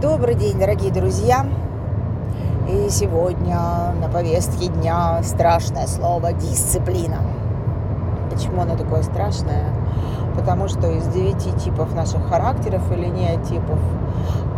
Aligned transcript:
Добрый 0.00 0.36
день, 0.36 0.56
дорогие 0.56 0.92
друзья! 0.92 1.44
И 2.68 2.88
сегодня 2.88 3.58
на 4.00 4.08
повестке 4.08 4.68
дня 4.68 5.20
страшное 5.24 5.88
слово 5.88 6.32
«дисциплина». 6.34 7.16
Почему 8.30 8.62
оно 8.62 8.76
такое 8.76 9.02
страшное? 9.02 9.64
Потому 10.36 10.68
что 10.68 10.88
из 10.92 11.04
девяти 11.08 11.50
типов 11.50 11.96
наших 11.96 12.28
характеров 12.28 12.92
или 12.92 13.06
неотипов 13.06 13.80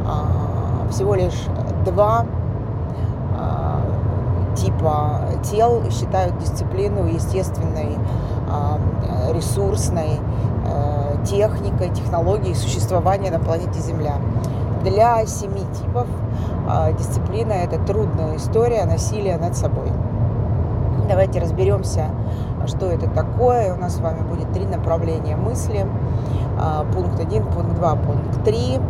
а, 0.06 0.86
всего 0.90 1.14
лишь 1.14 1.46
два 1.86 2.26
а, 3.34 3.80
типа 4.56 5.20
тел 5.50 5.82
считают 5.90 6.36
дисциплину 6.36 7.06
естественной, 7.06 7.96
а, 8.46 8.78
ресурсной 9.32 10.20
э, 10.66 11.24
техникой, 11.24 11.88
технологией 11.90 12.54
существования 12.54 13.30
на 13.30 13.38
планете 13.38 13.80
Земля. 13.80 14.16
Для 14.82 15.26
семи 15.26 15.60
типов 15.78 16.06
а, 16.66 16.92
дисциплина– 16.92 17.52
это 17.52 17.78
трудная 17.78 18.36
история 18.36 18.86
насилия 18.86 19.36
над 19.36 19.54
собой. 19.54 19.92
Давайте 21.06 21.38
разберемся, 21.38 22.06
что 22.66 22.86
это 22.86 23.06
такое. 23.10 23.74
У 23.74 23.76
нас 23.76 23.96
с 23.96 24.00
вами 24.00 24.22
будет 24.22 24.50
три 24.52 24.64
направления 24.64 25.36
мысли. 25.36 25.86
А, 26.58 26.86
пункт 26.94 27.20
1, 27.20 27.44
пункт 27.46 27.74
2, 27.74 27.96
пункт 27.96 28.44
3. 28.44 28.80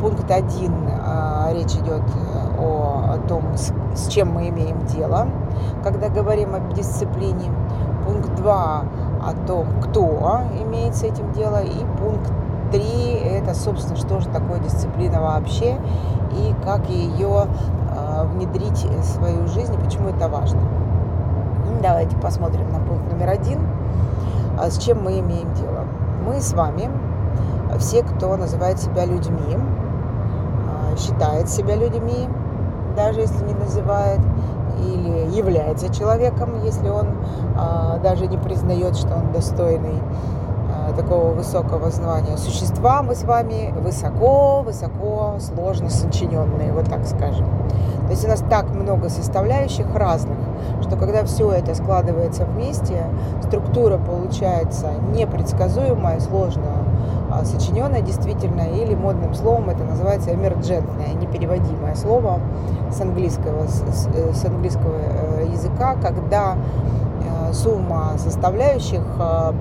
Пункт 0.00 0.30
1 0.30 0.72
а, 1.04 1.50
речь 1.52 1.74
идет 1.74 2.02
о 2.58 3.18
том, 3.26 3.42
с 3.56 4.08
чем 4.08 4.32
мы 4.32 4.50
имеем 4.50 4.84
дело, 4.86 5.26
когда 5.82 6.08
говорим 6.10 6.54
об 6.54 6.72
дисциплине. 6.74 7.50
Пункт 8.06 8.34
2 8.36 8.84
о 9.26 9.46
том, 9.46 9.66
кто 9.82 10.42
имеет 10.62 10.94
с 10.94 11.02
этим 11.02 11.32
дело. 11.32 11.60
И 11.62 11.84
пункт 11.98 12.30
Три– 12.70 13.12
это, 13.24 13.54
собственно, 13.54 13.96
что 13.96 14.20
же 14.20 14.28
такое 14.28 14.60
дисциплина 14.60 15.20
вообще 15.20 15.76
и 16.32 16.54
как 16.64 16.88
ее 16.88 17.46
э, 17.96 18.26
внедрить 18.26 18.84
в 18.84 19.04
свою 19.04 19.46
жизнь 19.48 19.74
и 19.74 19.78
почему 19.78 20.08
это 20.08 20.28
важно. 20.28 20.60
Давайте 21.82 22.16
посмотрим 22.16 22.70
на 22.72 22.78
пункт 22.78 23.10
номер 23.10 23.30
один. 23.30 23.60
А 24.58 24.70
с 24.70 24.78
чем 24.78 25.02
мы 25.02 25.18
имеем 25.20 25.52
дело? 25.54 25.84
Мы 26.26 26.40
с 26.40 26.52
вами, 26.52 26.90
все, 27.78 28.02
кто 28.02 28.36
называет 28.36 28.78
себя 28.78 29.06
людьми, 29.06 29.56
а, 29.56 30.96
считает 30.96 31.48
себя 31.48 31.76
людьми, 31.76 32.28
даже 32.96 33.20
если 33.20 33.44
не 33.46 33.54
называет, 33.54 34.20
или 34.78 35.34
является 35.34 35.92
человеком, 35.92 36.62
если 36.64 36.88
он 36.88 37.08
а, 37.56 37.98
даже 37.98 38.26
не 38.26 38.36
признает, 38.36 38.96
что 38.96 39.14
он 39.14 39.32
достойный 39.32 40.02
такого 40.92 41.32
высокого 41.32 41.90
звания. 41.90 42.36
Существа 42.36 43.02
мы 43.02 43.14
с 43.14 43.24
вами 43.24 43.72
высоко-высоко 43.76 45.36
сложно 45.40 45.90
сочиненные, 45.90 46.72
вот 46.72 46.88
так 46.88 47.06
скажем. 47.06 47.46
То 48.06 48.10
есть 48.10 48.24
у 48.24 48.28
нас 48.28 48.42
так 48.50 48.68
много 48.70 49.08
составляющих 49.08 49.86
разных, 49.94 50.36
что 50.82 50.96
когда 50.96 51.24
все 51.24 51.52
это 51.52 51.74
складывается 51.74 52.44
вместе, 52.44 53.04
структура 53.42 53.98
получается 53.98 54.88
непредсказуемая, 55.14 56.18
сложно 56.20 56.84
а, 57.30 57.44
сочиненная 57.44 58.02
действительно, 58.02 58.62
или 58.62 58.94
модным 58.94 59.34
словом 59.34 59.70
это 59.70 59.84
называется 59.84 60.34
эмерджентное, 60.34 61.12
непереводимое 61.14 61.94
слово 61.94 62.40
с 62.90 63.00
английского, 63.00 63.68
с, 63.68 64.08
с 64.34 64.44
английского 64.44 64.96
э, 64.98 65.46
языка, 65.52 65.94
когда 66.02 66.56
э, 66.56 67.52
сумма 67.52 68.14
составляющих 68.18 69.02
а, 69.20 69.54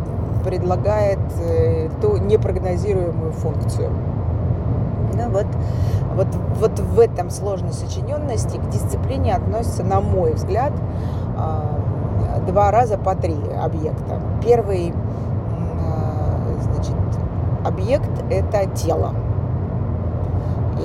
предлагает 0.44 1.20
э, 1.42 1.90
ту 2.02 2.18
непрогнозируемую 2.18 3.32
функцию. 3.34 3.92
Ну, 5.14 5.30
вот, 5.30 5.48
вот, 6.16 6.28
вот 6.60 6.80
в 6.80 7.00
этом 7.00 7.30
сложной 7.30 7.74
сочиненности 7.74 8.58
к 8.58 8.70
дисциплине 8.70 9.36
относится, 9.36 9.84
на 9.84 10.00
мой 10.00 10.34
взгляд, 10.34 10.72
а, 11.38 11.80
два 12.48 12.72
раза 12.72 12.98
по 12.98 13.16
три 13.16 13.38
объекта. 13.62 14.22
Первый 14.42 14.94
а, 15.82 16.38
значит, 16.62 16.96
объект– 17.66 18.10
это 18.30 18.70
тело. 18.76 19.14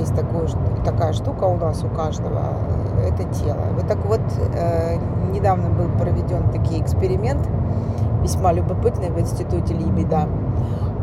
Есть 0.00 0.16
такое, 0.16 0.48
такая 0.84 1.12
штука 1.12 1.44
у 1.44 1.56
нас 1.56 1.84
у 1.84 1.88
каждого– 1.88 2.40
это 3.06 3.22
тело. 3.34 3.60
Вот 3.76 3.86
так 3.86 4.04
вот 4.06 4.20
э, 4.56 4.96
недавно 5.32 5.68
был 5.68 5.88
проведен 5.98 6.50
такой 6.50 6.80
эксперимент– 6.80 7.46
весьма 8.24 8.52
любопытные 8.52 9.12
в 9.12 9.20
институте 9.20 9.74
Либеда. 9.74 10.26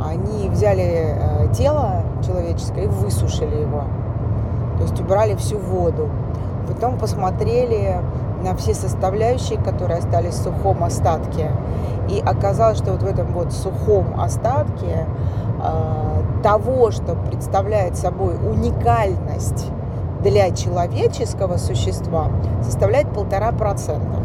Они 0.03 0.49
взяли 0.49 1.15
э, 1.15 1.53
тело 1.53 2.03
человеческое 2.25 2.85
и 2.85 2.87
высушили 2.87 3.61
его. 3.61 3.83
То 4.77 4.83
есть 4.83 4.99
убрали 4.99 5.35
всю 5.35 5.59
воду. 5.59 6.09
Потом 6.67 6.97
посмотрели 6.97 8.01
на 8.43 8.55
все 8.55 8.73
составляющие, 8.73 9.59
которые 9.59 9.99
остались 9.99 10.33
в 10.33 10.43
сухом 10.43 10.83
остатке. 10.83 11.51
И 12.09 12.19
оказалось, 12.19 12.79
что 12.79 12.93
вот 12.93 13.03
в 13.03 13.07
этом 13.07 13.31
вот 13.33 13.53
сухом 13.53 14.19
остатке 14.19 15.05
э, 15.63 16.23
того, 16.41 16.89
что 16.91 17.15
представляет 17.15 17.95
собой 17.95 18.35
уникальность 18.35 19.67
для 20.23 20.51
человеческого 20.51 21.57
существа, 21.57 22.29
составляет 22.63 23.09
полтора 23.13 23.51
процента. 23.51 24.23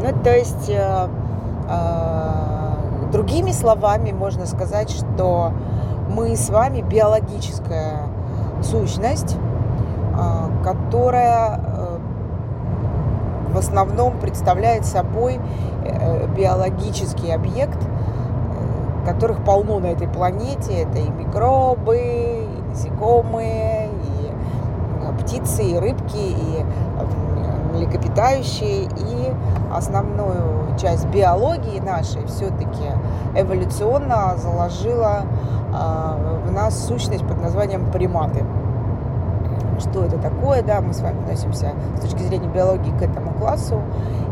Ну, 0.00 0.22
то 0.22 0.36
есть 0.36 0.68
э, 0.68 1.08
другими 3.12 3.52
словами 3.52 4.12
можно 4.12 4.46
сказать, 4.46 4.90
что 4.90 5.52
мы 6.08 6.36
с 6.36 6.48
вами 6.50 6.80
биологическая 6.80 8.08
сущность, 8.62 9.36
а, 10.16 10.50
которая 10.64 11.60
э, 11.62 11.98
в 13.52 13.58
основном 13.58 14.18
представляет 14.18 14.84
собой 14.84 15.38
э, 15.84 16.26
биологический 16.36 17.30
объект, 17.30 17.78
э, 17.78 19.06
которых 19.06 19.44
полно 19.44 19.78
на 19.78 19.86
этой 19.86 20.08
планете. 20.08 20.82
Это 20.82 20.98
и 20.98 21.08
микробы, 21.08 21.98
и 21.98 22.48
насекомые, 22.70 23.88
и 23.88 25.22
птицы, 25.22 25.62
и 25.62 25.78
рыбки, 25.78 26.16
и 26.16 26.64
млекопитающие. 27.74 28.84
И 28.84 29.34
основную 29.72 30.76
часть 30.78 31.06
биологии 31.08 31.80
нашей 31.80 32.24
все-таки 32.26 32.84
эволюционно 33.34 34.36
заложила 34.36 35.22
э, 35.72 36.48
в 36.48 36.52
нас 36.52 36.86
сущность 36.86 37.26
под 37.26 37.40
названием 37.42 37.90
приматы. 37.90 38.44
Что 39.78 40.04
это 40.04 40.18
такое, 40.18 40.62
да, 40.62 40.80
мы 40.80 40.92
с 40.92 41.00
вами 41.00 41.20
относимся 41.20 41.72
с 41.96 42.00
точки 42.00 42.22
зрения 42.22 42.48
биологии 42.48 42.90
к 42.98 43.02
этому 43.02 43.32
классу. 43.32 43.80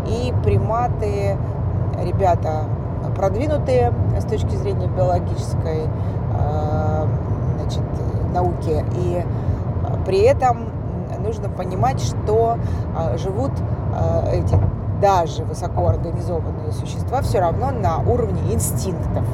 И 0.07 0.35
приматы, 0.45 1.37
ребята 2.03 2.65
продвинутые 3.17 3.93
с 4.19 4.25
точки 4.25 4.55
зрения 4.57 4.89
биологической 4.89 5.83
э, 6.39 7.07
значит, 7.57 7.83
науки. 8.33 8.85
И 8.97 9.25
при 10.05 10.21
этом 10.21 10.69
нужно 11.21 11.49
понимать, 11.49 12.01
что 12.01 12.59
э, 12.99 13.17
живут 13.19 13.53
эти 14.33 14.59
даже 15.01 15.45
высокоорганизованные 15.45 16.73
существа 16.73 17.23
все 17.23 17.41
равно 17.41 17.71
на 17.71 17.99
уровне 17.99 18.55
инстинктов. 18.55 19.25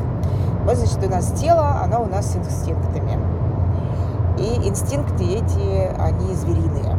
Вот, 0.64 0.76
значит, 0.76 1.04
у 1.04 1.10
нас 1.10 1.32
тело, 1.32 1.80
оно 1.82 2.02
у 2.02 2.06
нас 2.06 2.32
с 2.32 2.36
инстинктами. 2.36 3.18
И 4.38 4.68
инстинкты 4.68 5.24
эти, 5.24 5.90
они 5.98 6.34
звериные. 6.34 6.96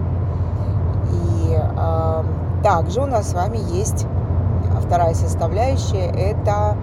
И 1.12 1.58
э, 1.58 2.24
также 2.64 3.02
у 3.02 3.06
нас 3.06 3.32
с 3.32 3.34
вами 3.34 3.58
есть 3.74 4.06
вторая 4.82 5.14
составляющая, 5.14 6.08
это 6.08 6.76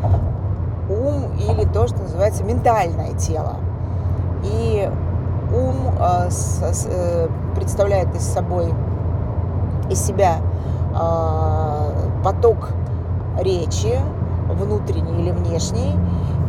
ум 0.89 1.25
или 1.39 1.65
то, 1.67 1.87
что 1.87 2.03
называется 2.03 2.45
ментальное 2.45 3.13
тело. 3.15 3.57
И 4.43 4.91
ум 5.53 5.77
э, 5.99 6.31
с, 6.31 6.87
э, 6.87 7.29
представляет 7.55 8.15
из 8.15 8.23
собой 8.23 8.73
из 9.89 10.01
себя 10.01 10.37
поток 12.23 12.71
речи, 13.39 13.99
внутренний 14.49 15.23
или 15.23 15.31
внешний, 15.31 15.95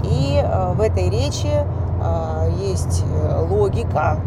и 0.03 0.41
а, 0.43 0.73
в 0.73 0.81
этой 0.81 1.09
речи 1.09 1.51
а, 2.01 2.47
есть 2.59 3.03
э, 3.05 3.45
логика, 3.49 4.17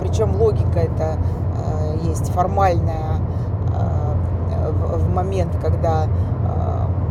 причем 0.00 0.34
логика 0.40 0.78
это 0.78 1.18
есть 2.02 2.30
формальная 2.30 3.20
в 4.96 5.12
момент, 5.12 5.52
когда 5.60 6.06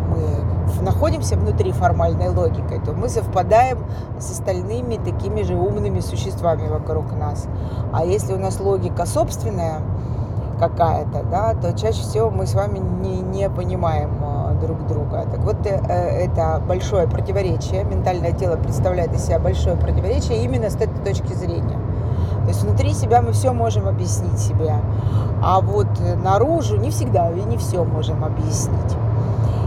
мы 0.10 0.83
находимся 0.83 1.36
внутри 1.36 1.71
формальной 1.71 2.30
логикой, 2.30 2.80
то 2.80 2.94
мы 2.94 3.10
совпадаем 3.10 3.77
с 4.19 4.31
остальными 4.31 4.95
такими 4.95 5.44
же 5.44 5.54
умными 5.54 6.00
существами 6.00 6.68
вокруг 6.68 7.12
нас. 7.13 7.48
А 7.94 8.04
если 8.06 8.33
у 8.33 8.39
нас 8.39 8.60
логика 8.60 9.06
собственная, 9.06 9.81
какая-то, 10.59 11.23
да, 11.23 11.53
то 11.53 11.73
чаще 11.73 12.01
всего 12.01 12.29
мы 12.29 12.45
с 12.45 12.53
вами 12.53 12.79
не, 12.79 13.21
не 13.21 13.50
понимаем 13.50 14.11
э, 14.21 14.56
друг 14.61 14.85
друга. 14.88 15.25
Так 15.31 15.39
вот, 15.39 15.65
э, 15.65 15.81
э, 15.88 16.25
это 16.25 16.61
большое 16.67 17.07
противоречие. 17.07 17.83
Ментальное 17.85 18.33
тело 18.33 18.57
представляет 18.57 19.13
из 19.13 19.25
себя 19.25 19.39
большое 19.39 19.77
противоречие 19.77 20.44
именно 20.44 20.69
с 20.69 20.75
этой 20.75 21.03
точки 21.03 21.33
зрения. 21.33 21.79
То 22.44 22.47
есть 22.50 22.63
внутри 22.63 22.94
себя 22.94 23.21
мы 23.21 23.31
все 23.31 23.53
можем 23.53 23.88
объяснить 23.88 24.39
себе, 24.39 24.73
а 25.44 25.61
вот 25.61 25.88
наружу 26.23 26.77
не 26.77 26.89
всегда 26.89 27.29
и 27.29 27.41
не 27.44 27.57
все 27.57 27.83
можем 27.83 28.23
объяснить. 28.25 28.95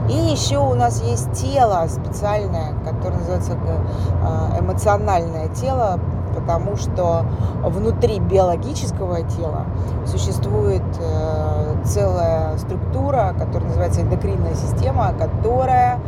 И 0.09 0.15
еще 0.15 0.59
у 0.59 0.75
нас 0.75 1.01
есть 1.03 1.33
тело 1.33 1.87
специальное, 1.89 2.75
которое 2.85 3.19
называется 3.19 3.53
э, 3.53 4.61
эмоциональное 4.61 5.49
тело, 5.49 6.01
потому 6.35 6.77
что 6.77 7.25
внутри 7.63 8.19
биологического 8.21 9.23
тела 9.23 9.67
существует 10.07 10.83
э, 11.01 11.75
целая 11.85 12.57
структура, 12.59 13.35
которая 13.39 13.69
называется 13.69 14.03
эндокринная 14.03 14.55
система, 14.55 15.13
которая 15.19 15.99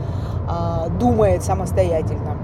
э, 0.49 0.91
думает 0.99 1.43
самостоятельно. 1.43 2.37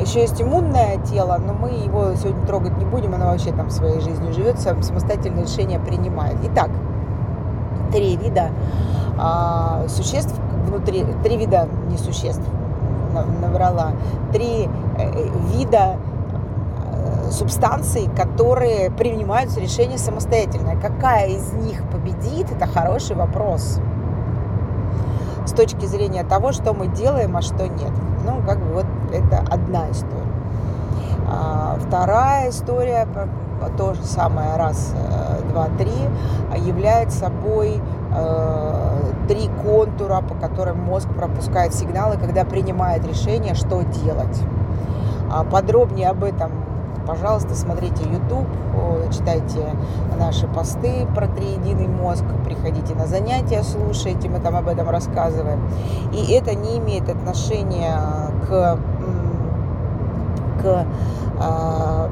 Еще 0.00 0.20
есть 0.20 0.40
иммунное 0.40 0.96
тело, 0.98 1.38
но 1.44 1.52
мы 1.52 1.70
его 1.70 2.14
сегодня 2.14 2.46
трогать 2.46 2.76
не 2.78 2.86
будем, 2.86 3.14
оно 3.14 3.26
вообще 3.26 3.52
там 3.52 3.68
своей 3.68 4.00
жизнью 4.00 4.32
живет, 4.32 4.58
самостоятельное 4.58 5.42
решение 5.42 5.78
принимает. 5.78 6.36
Итак, 6.42 6.70
три 7.92 8.16
вида 8.16 8.50
а, 9.18 9.84
существ 9.88 10.34
внутри, 10.66 11.04
три 11.22 11.36
вида 11.36 11.68
не 11.88 11.98
существ, 11.98 12.42
наврала, 13.42 13.92
три 14.32 14.68
э, 14.98 15.28
вида 15.52 15.96
э, 15.96 16.19
субстанций, 17.30 18.08
которые 18.16 18.90
принимаются 18.90 19.60
решения 19.60 19.98
самостоятельно. 19.98 20.80
Какая 20.80 21.28
из 21.28 21.52
них 21.52 21.82
победит, 21.90 22.50
это 22.50 22.66
хороший 22.66 23.16
вопрос 23.16 23.80
с 25.46 25.52
точки 25.52 25.86
зрения 25.86 26.24
того, 26.24 26.52
что 26.52 26.72
мы 26.72 26.86
делаем, 26.86 27.36
а 27.36 27.42
что 27.42 27.66
нет. 27.66 27.92
Ну, 28.24 28.42
как 28.46 28.58
бы 28.58 28.74
вот 28.74 28.86
это 29.12 29.38
одна 29.50 29.90
история. 29.90 30.20
А, 31.28 31.78
вторая 31.86 32.50
история, 32.50 33.06
то 33.76 33.94
же 33.94 34.02
самое, 34.02 34.56
раз, 34.56 34.94
э, 34.96 35.42
два, 35.50 35.66
три, 35.78 35.92
является 36.56 37.18
собой 37.18 37.80
э, 38.14 39.00
три 39.28 39.48
контура, 39.62 40.22
по 40.22 40.34
которым 40.34 40.80
мозг 40.80 41.08
пропускает 41.14 41.74
сигналы, 41.74 42.16
когда 42.16 42.44
принимает 42.44 43.06
решение, 43.06 43.54
что 43.54 43.82
делать. 43.82 44.40
А 45.30 45.44
подробнее 45.44 46.08
об 46.08 46.24
этом, 46.24 46.50
пожалуйста, 47.06 47.54
смотрите 47.54 48.04
YouTube, 48.04 48.46
читайте 49.12 49.74
наши 50.18 50.46
посты 50.46 51.06
про 51.14 51.26
триединый 51.28 51.88
мозг, 51.88 52.24
приходите 52.44 52.94
на 52.94 53.06
занятия, 53.06 53.62
слушайте, 53.62 54.28
мы 54.28 54.40
там 54.40 54.56
об 54.56 54.68
этом 54.68 54.88
рассказываем. 54.88 55.60
И 56.12 56.32
это 56.32 56.54
не 56.54 56.78
имеет 56.78 57.08
отношения 57.08 57.96
к, 58.48 58.78
к 60.62 60.86
а, 61.40 62.10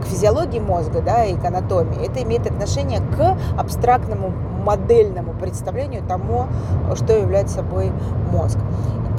к 0.00 0.06
физиологии 0.06 0.60
мозга 0.60 1.02
да, 1.02 1.24
и 1.24 1.34
к 1.34 1.44
анатомии, 1.44 2.06
это 2.06 2.22
имеет 2.22 2.46
отношение 2.46 3.00
к 3.00 3.36
абстрактному 3.58 4.32
модельному 4.64 5.32
представлению 5.32 6.02
тому, 6.06 6.46
что 6.94 7.12
является 7.12 7.56
собой 7.56 7.92
мозг. 8.32 8.58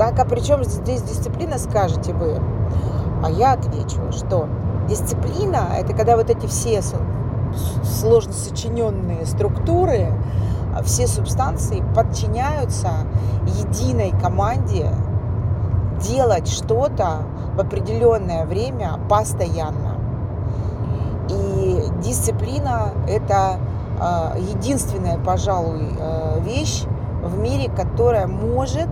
Так, 0.02 0.18
а 0.18 0.26
при 0.26 0.40
чем 0.40 0.64
здесь 0.64 1.04
дисциплина, 1.04 1.60
скажете 1.60 2.12
вы? 2.14 2.42
А 3.24 3.30
я 3.30 3.54
отвечу, 3.54 4.12
что 4.12 4.48
дисциплина– 4.90 5.68
это 5.78 5.94
когда 5.94 6.18
вот 6.18 6.28
эти 6.32 6.48
все 6.48 6.82
сложно 7.84 8.34
сочиненные 8.34 9.28
структуры, 9.28 10.12
все 10.84 11.06
субстанции 11.06 11.84
подчиняются 11.96 12.90
единой 13.46 14.12
команде 14.20 14.92
делать 16.00 16.48
что-то 16.48 17.18
в 17.56 17.60
определенное 17.60 18.48
время 18.48 19.00
постоянно. 19.08 20.00
И 21.30 21.84
дисциплина– 22.02 22.90
это 23.08 23.60
а, 24.00 24.34
единственная, 24.36 25.20
пожалуй, 25.20 25.96
а, 26.00 26.40
вещь 26.40 26.86
в 27.24 27.38
мире, 27.38 27.70
которая 27.70 28.26
может 28.26 28.90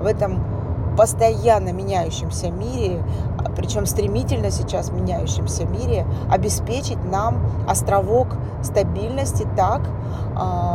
в 0.00 0.06
этом 0.06 0.51
постоянно 0.96 1.72
меняющемся 1.72 2.50
мире, 2.50 3.02
а, 3.38 3.50
причем 3.50 3.86
стремительно 3.86 4.50
сейчас 4.50 4.90
меняющемся 4.90 5.64
мире, 5.64 6.06
обеспечить 6.30 7.02
нам 7.04 7.38
островок 7.68 8.28
стабильности 8.62 9.46
так, 9.56 9.82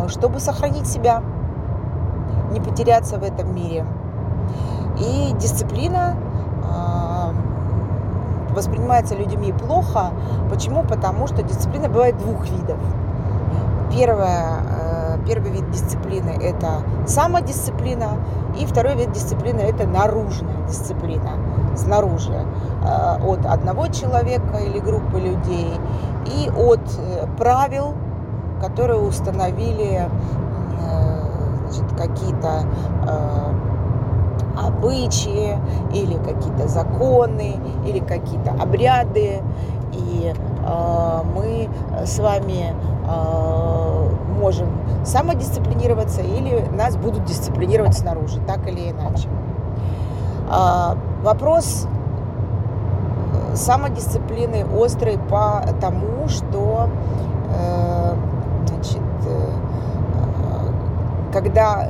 чтобы 0.10 0.40
сохранить 0.40 0.88
себя, 0.88 1.24
не 2.52 2.60
потеряться 2.60 3.18
в 3.18 3.24
этом 3.24 3.54
мире. 3.56 3.86
И 5.00 5.34
дисциплина 5.40 6.16
воспринимается 8.58 9.16
людьми 9.16 9.54
плохо. 9.54 10.12
Почему? 10.50 10.84
Потому 10.84 11.28
что 11.28 11.44
дисциплина 11.44 11.88
бывает 11.88 12.18
двух 12.18 12.44
видов. 12.50 12.80
Первое, 13.96 14.58
первый 15.28 15.52
вид 15.52 15.70
дисциплины– 15.72 16.30
это 16.42 16.84
самодисциплина, 17.06 18.18
и 18.60 18.66
второй 18.66 18.96
вид 18.96 19.12
дисциплины– 19.12 19.60
это 19.62 19.86
наружная 19.86 20.66
дисциплина, 20.68 21.32
снаружи, 21.76 22.34
э, 22.34 23.28
от 23.28 23.46
одного 23.46 23.88
человека 23.88 24.58
или 24.58 24.80
группы 24.80 25.20
людей, 25.20 25.74
и 26.26 26.50
от 26.50 26.80
э, 26.98 27.28
правил, 27.38 27.94
которые 28.62 29.00
установили 29.00 30.10
какие-то 31.98 32.64
обычаи 34.58 35.58
или 35.94 36.16
какие-то 36.16 36.68
законы 36.68 37.60
или 37.86 38.00
какие-то 38.00 38.52
обряды. 38.52 39.42
И 39.94 40.34
э, 40.34 41.22
мы 41.36 41.70
с 42.06 42.20
вами 42.20 42.74
э, 43.08 44.10
можем 44.40 44.68
самодисциплинироваться 45.08 46.22
или 46.22 46.68
нас 46.76 46.98
будут 46.98 47.26
дисциплинировать 47.26 47.98
снаружи, 47.98 48.40
так 48.46 48.68
или 48.68 48.92
иначе. 48.92 49.30
Э, 50.50 50.96
вопрос 51.24 51.88
самодисциплины 53.56 54.66
острый 54.66 55.18
по 55.18 55.64
тому, 55.82 56.28
что 56.28 56.90
э, 57.54 58.14
значит, 58.68 59.02
э, 59.26 59.52
когда 61.34 61.88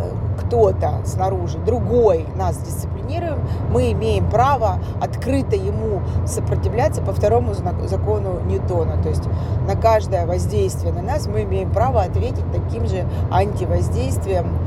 кто-то 0.48 1.02
снаружи, 1.06 1.58
другой 1.60 2.26
нас 2.36 2.58
дисциплинируем, 2.58 3.40
мы 3.70 3.92
имеем 3.92 4.30
право 4.30 4.80
открыто 5.02 5.56
ему 5.56 6.02
сопротивляться 6.26 7.02
по 7.02 7.14
второму 7.14 7.54
закону 7.54 8.40
Ньютона. 8.46 9.02
То 9.02 9.10
есть 9.10 9.24
на 9.68 9.76
каждое 9.76 10.26
воздействие 10.26 10.94
на 10.94 11.02
нас 11.02 11.28
мы 11.28 11.44
имеем 11.44 11.72
право 11.72 12.02
ответить 12.02 12.46
таким 12.52 12.88
же 12.88 13.06
антивоздействием 13.32 14.58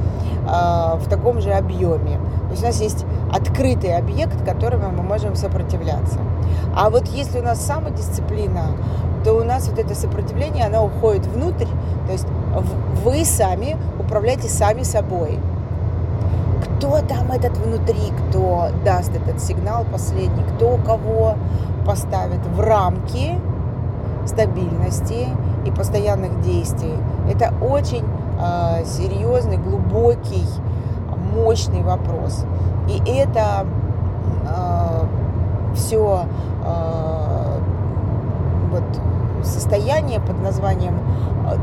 э, 0.47 0.97
в 0.97 1.09
таком 1.09 1.41
же 1.41 1.53
объеме. 1.53 2.19
То 2.47 2.51
есть 2.51 2.63
у 2.63 2.67
нас 2.67 2.81
есть 2.81 3.07
открытый 3.33 3.97
объект, 3.97 4.45
которому 4.45 4.91
мы 4.91 5.03
можем 5.03 5.35
сопротивляться. 5.35 6.19
А 6.77 6.91
вот 6.91 7.07
если 7.09 7.41
у 7.41 7.43
нас 7.43 7.61
самодисциплина, 7.65 8.77
то 9.25 9.35
у 9.35 9.45
нас 9.45 9.69
вот 9.69 9.79
это 9.79 9.95
сопротивление, 9.95 10.65
оно 10.65 10.87
уходит 10.87 11.27
внутрь, 11.27 11.67
то 12.07 12.13
есть 12.13 12.27
вы 13.05 13.25
сами 13.25 13.77
управляете 13.99 14.49
сами 14.49 14.83
собой 14.83 15.39
кто 16.81 17.03
там 17.03 17.31
этот 17.31 17.59
внутри, 17.59 18.11
кто 18.29 18.69
даст 18.87 19.15
этот 19.15 19.39
сигнал 19.43 19.85
последний, 19.93 20.43
кто 20.45 20.79
кого 20.79 21.35
поставит 21.87 22.41
в 22.47 22.59
рамки 22.59 23.39
стабильности 24.25 25.29
и 25.67 25.71
постоянных 25.71 26.41
действий. 26.41 26.95
Это 27.31 27.53
очень 27.61 28.05
э, 28.41 28.85
серьезный, 28.87 29.59
глубокий, 29.59 30.47
мощный 31.35 31.83
вопрос. 31.83 32.47
И 32.89 33.03
это 33.11 33.67
э, 34.49 35.75
все 35.75 36.25
э, 36.65 37.59
вот 38.73 39.47
состояние 39.47 40.21
под 40.21 40.43
названием 40.43 40.99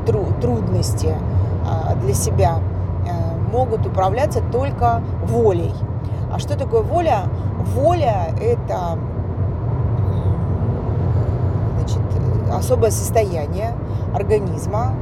тру 0.06 0.28
трудности 0.40 1.10
э, 1.10 1.96
для 2.04 2.14
себя– 2.14 2.60
могут 3.48 3.86
управляться 3.86 4.42
только 4.52 5.02
волей. 5.24 5.74
А 6.32 6.40
что 6.40 6.58
такое 6.58 6.82
воля? 6.82 7.24
Воля– 7.74 8.28
это 8.42 8.98
значит, 11.78 12.02
особое 12.52 12.92
состояние 12.92 13.74
организма, 14.14 14.94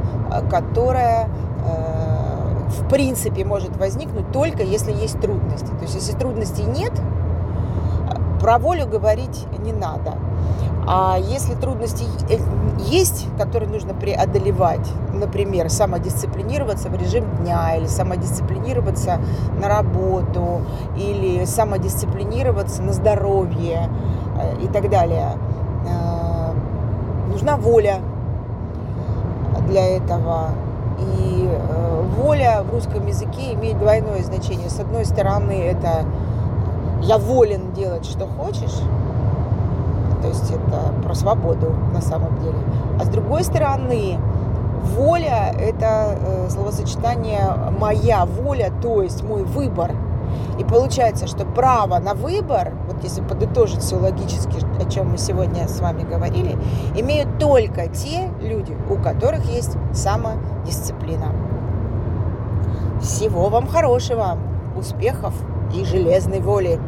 которое 0.49 1.29
э, 1.65 2.45
в 2.69 2.89
принципе 2.89 3.45
может 3.45 3.75
возникнуть 3.77 4.31
только 4.31 4.63
если 4.63 4.91
есть 4.91 5.19
трудности. 5.19 5.67
То 5.67 5.81
есть 5.83 5.95
если 5.95 6.13
трудностей 6.13 6.63
нет, 6.63 6.93
про 8.39 8.57
волю 8.57 8.87
говорить 8.87 9.45
не 9.59 9.73
надо. 9.73 10.13
А 10.88 11.18
если 11.18 11.56
трудности 11.56 12.06
э, 12.30 12.38
есть, 12.80 13.27
которые 13.38 13.70
нужно 13.70 13.94
преодолевать, 13.94 14.88
например, 15.13 15.70
самодисциплинироваться 15.70 16.89
в 16.89 16.96
режим 16.96 17.25
дня, 17.38 17.75
или 17.75 17.88
самодисциплинироваться 17.88 19.20
на 19.60 19.68
работу, 19.68 20.62
или 20.96 21.46
самодисциплинироваться 21.46 22.84
на 22.84 22.94
здоровье 22.94 23.89
э, 24.39 24.63
и 24.63 24.68
так 24.68 24.89
далее, 24.89 25.38
нужна 27.36 27.58
воля 27.58 28.00
для 29.68 29.98
этого. 29.98 30.50
И 31.00 31.50
э, 31.50 32.04
воля 32.18 32.63
в 32.63 32.74
русском 32.74 33.06
языке 33.06 33.54
имеет 33.54 33.77
двойное 33.77 34.24
значение. 34.24 34.70
С 34.70 34.80
одной 34.80 35.06
стороны, 35.06 35.51
это 35.51 36.06
я 37.01 37.18
волен 37.18 37.74
делать, 37.74 38.06
что 38.06 38.25
хочешь, 38.25 38.80
то 40.25 40.29
есть 40.29 40.51
это 40.51 40.94
про 41.03 41.13
свободу 41.13 41.74
на 41.94 42.01
самом 42.01 42.39
деле. 42.39 42.58
А 43.00 43.05
с 43.05 43.10
другой 43.10 43.44
стороны, 43.44 44.17
воля– 44.96 45.53
это 45.60 46.17
э, 46.20 46.50
словосочетание 46.50 47.41
«моя 47.79 48.25
воля», 48.25 48.72
то 48.82 49.03
есть 49.03 49.24
мой 49.24 49.44
выбор. 49.44 49.91
И 50.58 50.63
получается, 50.63 51.27
что 51.27 51.46
право 51.46 52.00
на 52.00 52.15
выбор, 52.15 52.74
вот 52.88 53.03
если 53.03 53.22
подытожить 53.22 53.82
все 53.82 53.98
логически, 53.98 54.58
о 54.82 54.89
чем 54.89 55.12
мы 55.12 55.17
сегодня 55.17 55.67
с 55.67 55.79
вами 55.79 56.01
говорили, 56.01 56.58
имеют 56.96 57.38
только 57.38 57.88
те 57.88 58.29
люди, 58.41 58.75
у 58.89 58.96
которых 58.96 59.46
есть 59.46 59.77
самодисциплина. 59.94 61.27
Всего 63.00 63.50
вам 63.50 63.67
хорошего, 63.67 64.38
успехов 64.75 65.34
и 65.74 65.86
железной 65.86 66.39
воли! 66.39 66.79